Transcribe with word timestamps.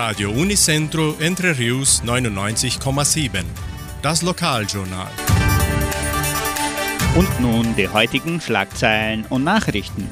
Radio 0.00 0.30
Unicentro 0.30 1.16
Entre 1.18 1.58
Rius 1.58 2.04
99,7. 2.04 3.42
Das 4.00 4.22
Lokaljournal. 4.22 5.10
Und 7.16 7.40
nun 7.40 7.74
die 7.74 7.88
heutigen 7.88 8.40
Schlagzeilen 8.40 9.26
und 9.28 9.42
Nachrichten. 9.42 10.08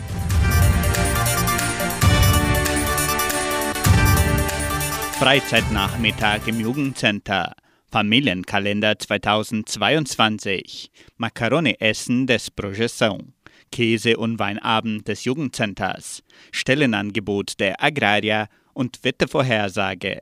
Freizeitnachmittag 5.21 6.49
im 6.49 6.59
Jugendcenter. 6.59 7.53
Familienkalender 7.89 8.99
2022. 8.99 10.91
Macaroni-Essen 11.17 12.27
des 12.27 12.51
Projeção. 12.51 13.35
Käse- 13.71 14.17
und 14.17 14.41
Weinabend 14.41 15.07
des 15.07 15.25
Jugendcenters. 15.25 16.25
Stellenangebot 16.51 17.61
der 17.61 17.81
Agraria 17.81 18.49
und 18.77 19.03
Wettervorhersage. 19.03 20.21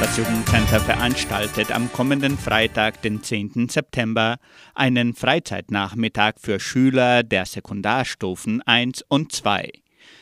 Das 0.00 0.16
Jugendcenter 0.16 0.80
veranstaltet 0.80 1.72
am 1.72 1.92
kommenden 1.92 2.38
Freitag, 2.38 3.02
den 3.02 3.22
10. 3.22 3.68
September, 3.68 4.38
einen 4.74 5.12
Freizeitnachmittag 5.12 6.34
für 6.38 6.60
Schüler 6.60 7.22
der 7.24 7.44
Sekundarstufen 7.44 8.62
1 8.62 9.04
und 9.08 9.32
2. 9.32 9.70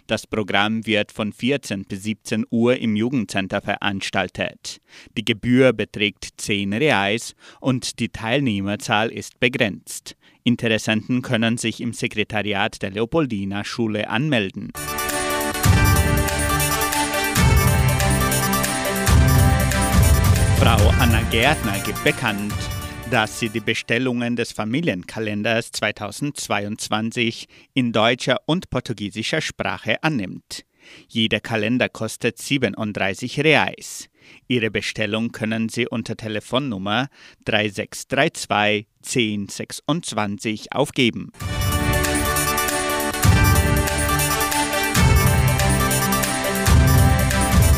Das 0.06 0.27
Programm 0.27 0.86
wird 0.86 1.12
von 1.12 1.32
14 1.32 1.84
bis 1.84 2.05
17 2.05 2.46
Uhr 2.50 2.77
im 2.77 2.96
Jugendcenter 2.96 3.60
veranstaltet. 3.60 4.80
Die 5.16 5.24
Gebühr 5.24 5.72
beträgt 5.72 6.28
10 6.36 6.72
Reais 6.72 7.34
und 7.60 7.98
die 7.98 8.08
Teilnehmerzahl 8.08 9.10
ist 9.10 9.41
begrenzt. 9.41 10.16
Interessenten 10.46 11.23
können 11.23 11.59
sich 11.59 11.80
im 11.80 11.92
Sekretariat 11.92 12.80
der 12.80 12.91
Leopoldina 12.92 13.64
Schule 13.64 14.08
anmelden. 14.08 14.70
Frau 20.61 20.89
Anna 21.00 21.22
Gärtner 21.33 21.80
gibt 21.84 22.05
bekannt, 22.05 22.55
dass 23.11 23.41
sie 23.41 23.48
die 23.48 23.58
Bestellungen 23.58 24.36
des 24.36 24.52
Familienkalenders 24.52 25.72
2022 25.72 27.48
in 27.74 27.91
deutscher 27.91 28.36
und 28.47 28.70
portugiesischer 28.70 29.41
Sprache 29.41 30.00
annimmt. 30.05 30.64
Jeder 31.09 31.41
Kalender 31.41 31.89
kostet 31.89 32.39
37 32.39 33.41
Reais. 33.41 34.09
Ihre 34.48 34.70
Bestellung 34.70 35.33
können 35.33 35.69
Sie 35.69 35.87
unter 35.87 36.17
Telefonnummer 36.17 37.09
3632 37.45 38.87
1026 39.05 40.73
aufgeben. 40.73 41.31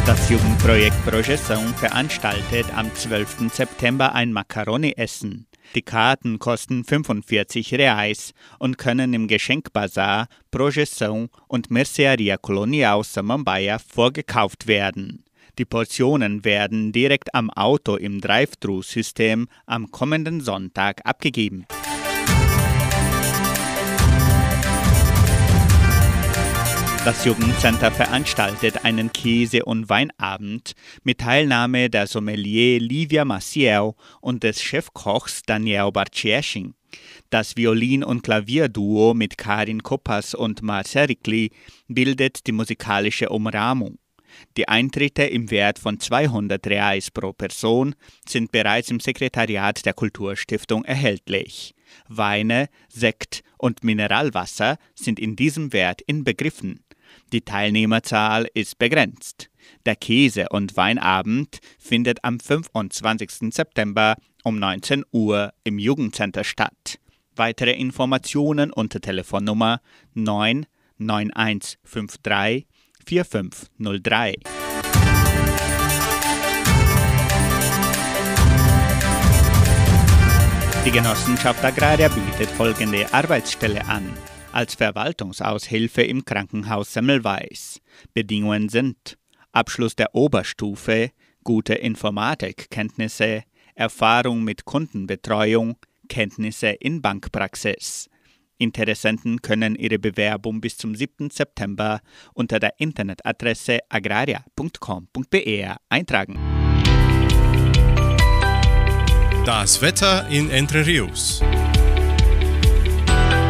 Das 0.09 0.31
Jugendprojekt 0.31 0.97
Projeção 1.05 1.75
veranstaltet 1.75 2.64
am 2.75 2.95
12. 2.95 3.53
September 3.53 4.14
ein 4.14 4.33
Macaroni-Essen. 4.33 5.47
Die 5.74 5.83
Karten 5.83 6.38
kosten 6.38 6.84
45 6.84 7.74
Reais 7.74 8.33
und 8.58 8.78
können 8.78 9.12
im 9.12 9.28
Geschenkbazar 9.28 10.28
Projeção 10.50 11.28
und 11.47 11.70
Mercearia 11.70 12.36
Colonial 12.38 13.05
Samambaia 13.05 13.78
vorgekauft 13.78 14.66
werden. 14.66 15.24
Die 15.58 15.64
Portionen 15.64 16.44
werden 16.44 16.92
direkt 16.92 17.34
am 17.34 17.50
Auto 17.50 17.96
im 17.96 18.20
Drive-Thru-System 18.20 19.48
am 19.66 19.91
kommenden 19.91 20.41
Sonntag 20.41 21.00
abgegeben. 21.05 21.66
Das 27.04 27.24
Jugendcenter 27.24 27.91
veranstaltet 27.91 28.84
einen 28.84 29.12
Käse- 29.12 29.64
und 29.64 29.89
Weinabend 29.89 30.73
mit 31.05 31.18
Teilnahme 31.18 31.89
der 31.89 32.06
Sommelier 32.06 32.80
Livia 32.80 33.24
Maciel 33.24 33.92
und 34.20 34.42
des 34.42 34.61
Chefkochs 34.61 35.42
Daniel 35.46 35.90
Barcieschin. 35.92 36.74
Das 37.30 37.56
Violin- 37.56 38.05
und 38.05 38.23
Klavierduo 38.23 39.14
mit 39.14 39.39
Karin 39.39 39.83
Koppas 39.83 40.34
und 40.34 40.62
Marcel 40.62 41.06
Ricli 41.06 41.50
bildet 41.86 42.46
die 42.46 42.52
musikalische 42.52 43.28
Umrahmung. 43.28 43.98
Die 44.56 44.68
Eintritte 44.68 45.24
im 45.24 45.50
Wert 45.50 45.78
von 45.78 46.00
200 46.00 46.67
Reais 46.67 47.11
pro 47.11 47.33
Person 47.33 47.94
sind 48.28 48.52
bereits 48.52 48.90
im 48.90 49.00
Sekretariat 49.00 49.84
der 49.86 49.94
Kulturstiftung 49.94 50.84
erhältlich. 50.84 51.74
Weine, 52.08 52.68
Sekt 52.89 53.42
und 53.56 53.83
Mineralwasser 53.83 54.77
sind 54.94 55.18
in 55.18 55.36
diesem 55.36 55.73
Wert 55.73 56.02
inbegriffen. 56.02 56.84
Die 57.33 57.42
Teilnehmerzahl 57.42 58.48
ist 58.55 58.79
begrenzt. 58.79 59.51
Der 59.86 59.96
Käse- 59.96 60.48
und 60.51 60.77
Weinabend 60.77 61.58
findet 61.79 62.23
am 62.24 62.39
25. 62.41 63.52
September 63.52 64.17
um 64.45 64.58
19 64.58 65.05
Uhr 65.13 65.52
im 65.64 65.79
Jugendcenter 65.79 66.45
statt. 66.45 66.98
Weitere 67.36 67.73
Informationen 67.73 68.70
unter 68.73 69.01
Telefonnummer 69.01 69.80
99153 70.14 72.67
4503. 73.05 74.35
Die 80.85 80.91
Genossenschaft 80.91 81.64
Agraria 81.64 82.08
bietet 82.08 82.51
folgende 82.51 83.13
Arbeitsstelle 83.13 83.85
an 83.86 84.13
als 84.53 84.75
Verwaltungsaushilfe 84.75 86.03
im 86.03 86.25
Krankenhaus 86.25 86.92
Semmelweis. 86.92 87.81
Bedingungen 88.14 88.69
sind 88.69 89.19
Abschluss 89.53 89.97
der 89.97 90.14
Oberstufe, 90.14 91.11
gute 91.45 91.75
Informatikkenntnisse, 91.75 93.45
Erfahrung 93.75 94.45
mit 94.45 94.64
Kundenbetreuung, 94.64 95.77
Kenntnisse 96.09 96.69
in 96.69 97.01
Bankpraxis. 97.03 98.09
Interessenten 98.59 99.41
können 99.41 99.77
ihre 99.77 99.98
Bewerbung 99.98 100.61
bis 100.61 100.77
zum 100.77 100.95
7. 100.95 101.30
September 101.30 102.01
unter 102.35 102.59
der 102.59 102.75
Internetadresse 102.79 103.79
agraria.com.br 103.89 105.77
eintragen. 105.89 106.39
Das 109.47 109.80
Wetter 109.80 110.29
in 110.29 110.51
Entre 110.51 110.85
Rios. 110.85 111.41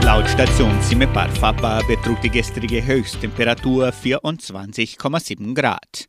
Laut 0.09 0.27
Station 0.27 0.81
Simepar 0.81 1.29
Fapa 1.29 1.83
betrug 1.83 2.19
die 2.23 2.31
gestrige 2.31 2.83
Höchsttemperatur 2.83 3.91
24,7 3.91 5.55
Grad. 5.55 6.09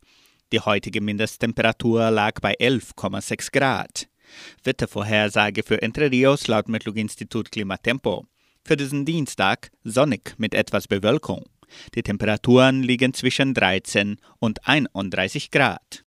Die 0.52 0.58
heutige 0.58 1.02
Mindesttemperatur 1.02 2.10
lag 2.10 2.40
bei 2.40 2.54
11,6 2.54 3.52
Grad. 3.52 4.08
Wettervorhersage 4.64 5.62
für 5.62 5.82
Entre 5.82 6.10
Rios 6.10 6.48
laut 6.48 6.70
Metlog-Institut 6.70 7.52
Klimatempo. 7.52 8.24
Für 8.64 8.78
diesen 8.78 9.04
Dienstag 9.04 9.70
sonnig 9.84 10.34
mit 10.38 10.54
etwas 10.54 10.88
Bewölkung. 10.88 11.44
Die 11.94 12.02
Temperaturen 12.02 12.82
liegen 12.82 13.12
zwischen 13.12 13.52
13 13.52 14.16
und 14.38 14.66
31 14.66 15.50
Grad. 15.50 15.98